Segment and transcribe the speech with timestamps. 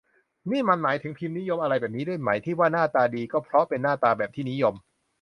[0.51, 4.75] นี่มันหมายถึง "พิมพ์นิยม" อะไรแบบนี้ด้วยไหม ที่ว่า หน้าตา'ดี' ก็เพราะเป็นหน้าตา'แบบที่นิยม'